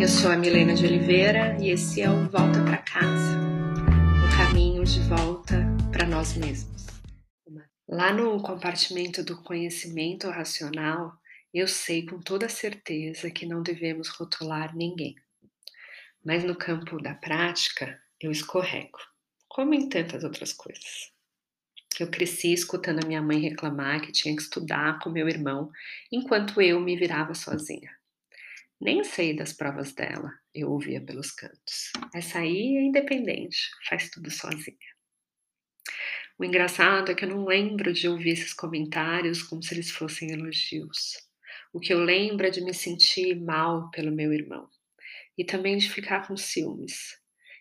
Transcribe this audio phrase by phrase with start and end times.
[0.00, 3.38] Eu sou a Milena de Oliveira e esse é o Volta para Casa
[4.24, 6.86] um caminho de volta para nós mesmos.
[7.88, 11.12] Lá no compartimento do conhecimento racional,
[11.52, 15.14] eu sei com toda certeza que não devemos rotular ninguém.
[16.24, 18.98] Mas no campo da prática, eu escorrego,
[19.48, 21.12] como em tantas outras coisas.
[22.00, 25.70] Eu cresci escutando a minha mãe reclamar que tinha que estudar com meu irmão
[26.10, 27.90] enquanto eu me virava sozinha.
[28.80, 31.92] Nem sei das provas dela, eu ouvia pelos cantos.
[32.14, 34.76] Essa aí é independente, faz tudo sozinha.
[36.36, 40.32] O engraçado é que eu não lembro de ouvir esses comentários como se eles fossem
[40.32, 41.12] elogios.
[41.72, 44.68] O que eu lembro é de me sentir mal pelo meu irmão
[45.38, 47.16] e também de ficar com ciúmes.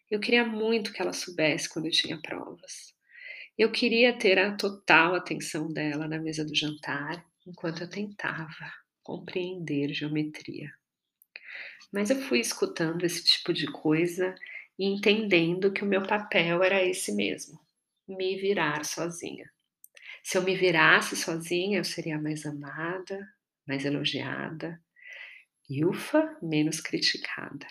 [0.09, 2.93] Eu queria muito que ela soubesse quando eu tinha provas.
[3.55, 8.73] Eu queria ter a total atenção dela na mesa do jantar enquanto eu tentava
[9.03, 10.71] compreender geometria.
[11.91, 14.35] Mas eu fui escutando esse tipo de coisa
[14.77, 17.59] e entendendo que o meu papel era esse mesmo:
[18.07, 19.49] me virar sozinha.
[20.23, 23.27] Se eu me virasse sozinha, eu seria mais amada,
[23.67, 24.81] mais elogiada
[25.69, 27.67] e, ufa, menos criticada.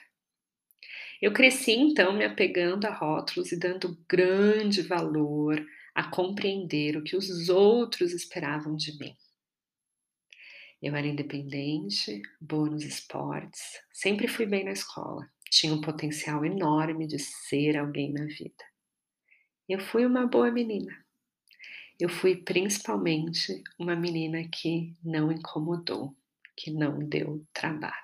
[1.21, 7.17] Eu cresci então me apegando a rótulos e dando grande valor a compreender o que
[7.17, 9.17] os outros esperavam de mim.
[10.83, 17.07] Eu era independente, boa nos esportes, sempre fui bem na escola, tinha um potencial enorme
[17.07, 18.65] de ser alguém na vida.
[19.69, 20.93] Eu fui uma boa menina.
[22.01, 26.17] Eu fui principalmente uma menina que não incomodou,
[26.57, 27.95] que não deu trabalho.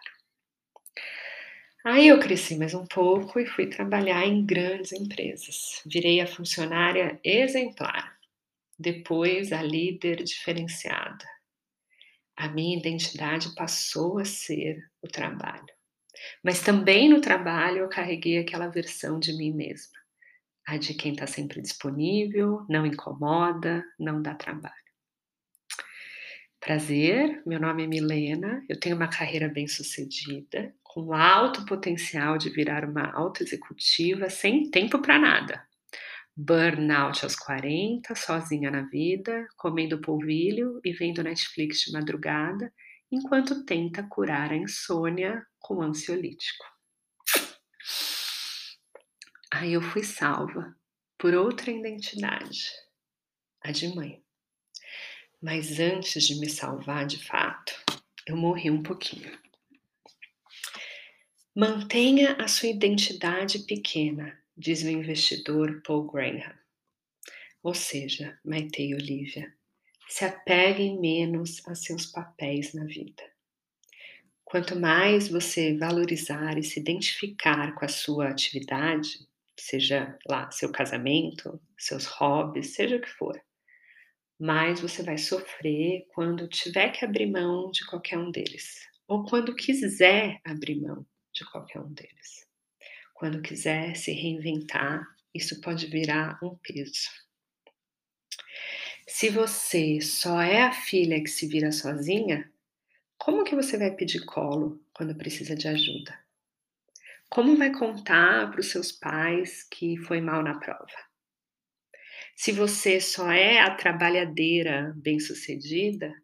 [1.85, 5.83] Aí eu cresci mais um pouco e fui trabalhar em grandes empresas.
[5.85, 8.17] Virei a funcionária exemplar,
[8.79, 11.38] depois a líder diferenciada
[12.39, 15.67] a minha identidade passou a ser o trabalho.
[16.42, 19.98] Mas também no trabalho eu carreguei aquela versão de mim mesma,
[20.64, 24.74] a de quem está sempre disponível, não incomoda, não dá trabalho.
[26.61, 32.51] Prazer, meu nome é Milena, eu tenho uma carreira bem sucedida, com alto potencial de
[32.51, 35.67] virar uma alta executiva sem tempo para nada
[36.41, 42.73] burnout aos 40, sozinha na vida, comendo polvilho e vendo Netflix de madrugada,
[43.11, 46.65] enquanto tenta curar a insônia com ansiolítico.
[49.53, 50.77] Aí eu fui salva
[51.19, 52.70] por outra identidade,
[53.65, 54.23] a de mãe.
[55.43, 57.75] Mas antes de me salvar de fato,
[58.25, 59.37] eu morri um pouquinho.
[61.57, 66.52] Mantenha a sua identidade pequena diz o investidor Paul Graham.
[67.63, 69.55] Ou seja, Maite e Olivia,
[70.08, 73.23] se apeguem menos a seus papéis na vida.
[74.45, 81.61] Quanto mais você valorizar e se identificar com a sua atividade, seja lá seu casamento,
[81.79, 83.40] seus hobbies, seja o que for,
[84.40, 89.55] mais você vai sofrer quando tiver que abrir mão de qualquer um deles, ou quando
[89.55, 92.48] quiser abrir mão de qualquer um deles.
[93.18, 97.11] Quando quiser se reinventar, isso pode virar um peso.
[99.08, 102.48] Se você só é a filha que se vira sozinha,
[103.17, 106.17] como que você vai pedir colo quando precisa de ajuda?
[107.28, 110.86] Como vai contar para os seus pais que foi mal na prova?
[112.36, 116.14] Se você só é a trabalhadeira bem-sucedida,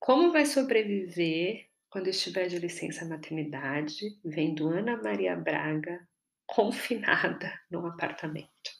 [0.00, 6.04] como vai sobreviver quando estiver de licença maternidade, vendo Ana Maria Braga
[6.46, 8.76] confinada num apartamento.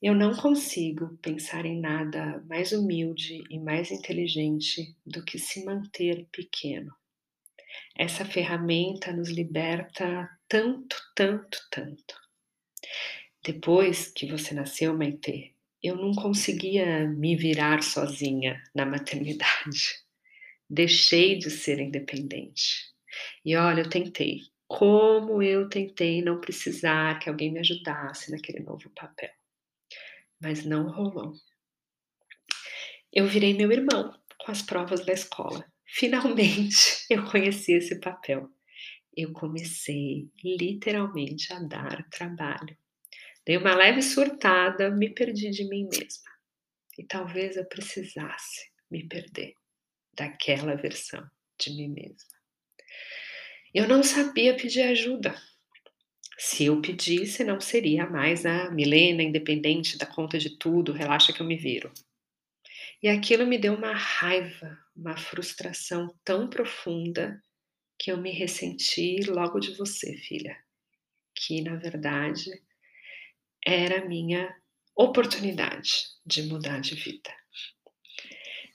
[0.00, 6.26] Eu não consigo pensar em nada mais humilde e mais inteligente do que se manter
[6.30, 6.94] pequeno.
[7.96, 12.14] Essa ferramenta nos liberta tanto, tanto, tanto.
[13.42, 20.02] Depois que você nasceu, Maite, eu não conseguia me virar sozinha na maternidade.
[20.68, 22.92] Deixei de ser independente.
[23.44, 28.90] E olha, eu tentei, como eu tentei não precisar que alguém me ajudasse naquele novo
[28.90, 29.30] papel.
[30.40, 31.32] Mas não rolou.
[33.12, 35.64] Eu virei meu irmão com as provas da escola.
[35.86, 38.50] Finalmente eu conheci esse papel.
[39.16, 42.76] Eu comecei literalmente a dar trabalho.
[43.46, 46.32] Dei uma leve surtada, me perdi de mim mesma.
[46.98, 49.54] E talvez eu precisasse me perder
[50.12, 51.24] daquela versão
[51.58, 52.33] de mim mesma.
[53.74, 55.34] Eu não sabia pedir ajuda.
[56.38, 61.42] Se eu pedisse, não seria mais a Milena independente da conta de tudo, relaxa que
[61.42, 61.92] eu me viro.
[63.02, 67.42] E aquilo me deu uma raiva, uma frustração tão profunda
[67.98, 70.56] que eu me ressenti logo de você, filha,
[71.34, 72.50] que na verdade
[73.66, 74.54] era a minha
[74.94, 77.34] oportunidade de mudar de vida.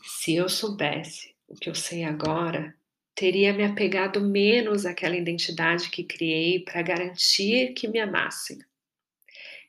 [0.04, 2.78] Se eu soubesse o que eu sei agora,
[3.19, 8.57] teria me apegado menos àquela identidade que criei para garantir que me amassem.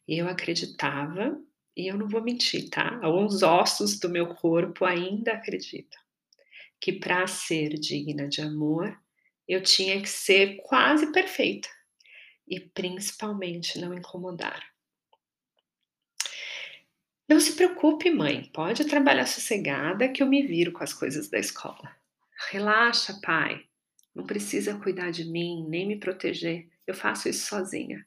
[0.07, 1.37] Eu acreditava,
[1.77, 3.01] e eu não vou mentir, tá?
[3.03, 6.01] Alguns ossos do meu corpo ainda acreditam
[6.81, 8.97] que para ser digna de amor,
[9.49, 11.69] eu tinha que ser quase perfeita
[12.47, 14.65] e principalmente não incomodar.
[17.29, 21.39] Não se preocupe, mãe, pode trabalhar sossegada que eu me viro com as coisas da
[21.41, 22.00] escola.
[22.49, 23.65] Relaxa, pai,
[24.15, 28.05] não precisa cuidar de mim nem me proteger, eu faço isso sozinha.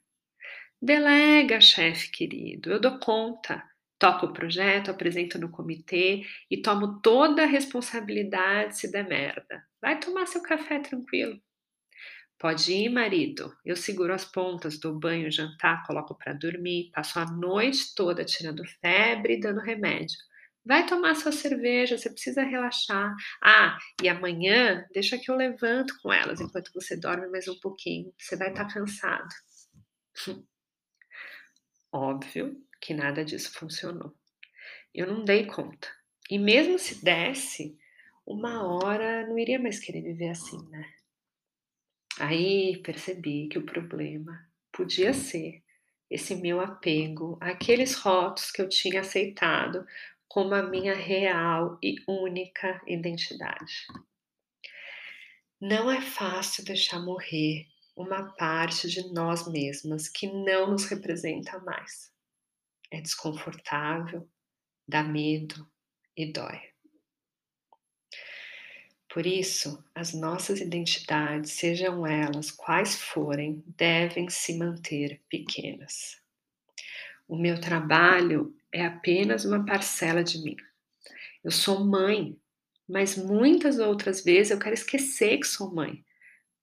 [0.82, 3.62] Delega, chefe querido, eu dou conta.
[3.98, 9.64] Toco o projeto, apresento no comitê e tomo toda a responsabilidade se der merda.
[9.80, 11.40] Vai tomar seu café tranquilo.
[12.38, 13.56] Pode ir, marido.
[13.64, 18.64] Eu seguro as pontas, dou banho, jantar, coloco para dormir, passo a noite toda tirando
[18.82, 20.18] febre e dando remédio.
[20.64, 23.14] Vai tomar sua cerveja, você precisa relaxar.
[23.42, 28.14] Ah, e amanhã deixa que eu levanto com elas enquanto você dorme mais um pouquinho.
[28.18, 29.28] Você vai estar tá cansado.
[31.92, 34.14] Óbvio que nada disso funcionou.
[34.94, 35.88] Eu não dei conta.
[36.30, 37.76] E mesmo se desse,
[38.26, 40.90] uma hora não iria mais querer viver assim, né?
[42.18, 45.62] Aí percebi que o problema podia ser
[46.10, 49.84] esse meu apego àqueles rótulos que eu tinha aceitado
[50.34, 53.86] como a minha real e única identidade.
[55.60, 62.12] Não é fácil deixar morrer uma parte de nós mesmas que não nos representa mais
[62.90, 64.28] é desconfortável,
[64.88, 65.70] dá medo
[66.16, 66.60] e dói.
[69.08, 76.20] Por isso, as nossas identidades, sejam elas quais forem, devem se manter pequenas.
[77.28, 80.56] O meu trabalho é apenas uma parcela de mim.
[81.44, 82.36] Eu sou mãe,
[82.88, 86.04] mas muitas outras vezes eu quero esquecer que sou mãe,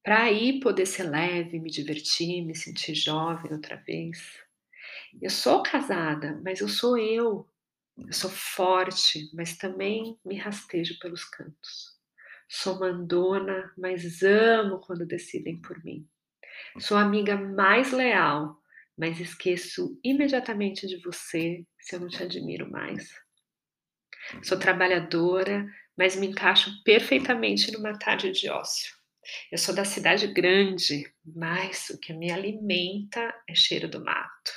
[0.03, 4.19] para aí poder ser leve, me divertir, me sentir jovem outra vez.
[5.21, 7.47] Eu sou casada, mas eu sou eu.
[7.97, 11.97] Eu sou forte, mas também me rastejo pelos cantos.
[12.49, 16.05] Sou mandona, mas amo quando decidem por mim.
[16.79, 18.60] Sou a amiga mais leal,
[19.01, 23.09] mas esqueço imediatamente de você se eu não te admiro mais.
[24.43, 25.65] Sou trabalhadora,
[25.97, 28.95] mas me encaixo perfeitamente numa tarde de ócio.
[29.51, 34.51] Eu sou da cidade grande, mas o que me alimenta é cheiro do mato.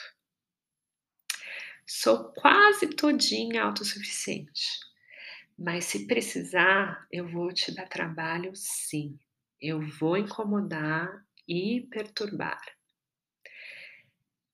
[1.87, 4.69] Sou quase todinha autossuficiente.
[5.59, 9.19] Mas se precisar, eu vou te dar trabalho sim.
[9.59, 12.61] Eu vou incomodar e perturbar.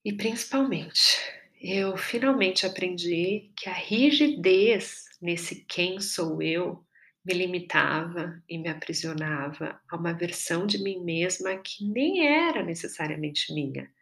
[0.03, 1.19] E principalmente,
[1.61, 6.87] eu finalmente aprendi que a rigidez nesse quem sou eu
[7.23, 13.53] me limitava e me aprisionava a uma versão de mim mesma que nem era necessariamente
[13.53, 13.93] minha.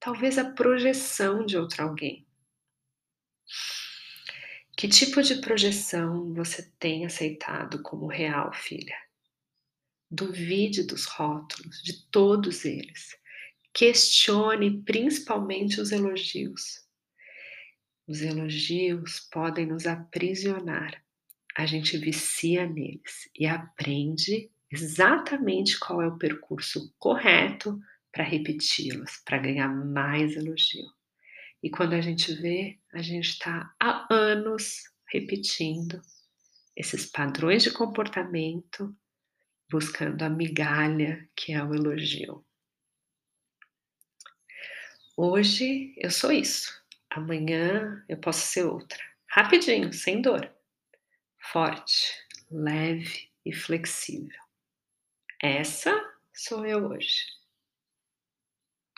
[0.00, 2.26] Talvez a projeção de outro alguém.
[4.76, 8.96] Que tipo de projeção você tem aceitado como real, filha?
[10.10, 13.19] Duvide dos rótulos, de todos eles.
[13.72, 16.84] Questione principalmente os elogios.
[18.06, 21.02] Os elogios podem nos aprisionar.
[21.56, 27.80] A gente vicia neles e aprende exatamente qual é o percurso correto
[28.12, 30.86] para repeti-los, para ganhar mais elogio.
[31.62, 36.00] E quando a gente vê, a gente está há anos repetindo
[36.76, 38.96] esses padrões de comportamento,
[39.70, 42.44] buscando a migalha que é o elogio.
[45.22, 48.98] Hoje eu sou isso, amanhã eu posso ser outra.
[49.28, 50.50] Rapidinho, sem dor.
[51.52, 52.14] Forte,
[52.50, 54.40] leve e flexível.
[55.42, 55.92] Essa
[56.32, 57.26] sou eu hoje.